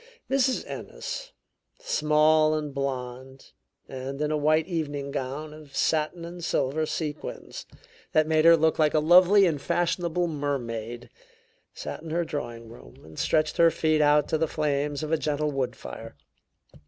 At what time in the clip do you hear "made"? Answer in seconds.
8.25-8.43